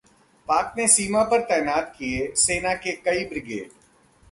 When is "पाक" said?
0.47-0.73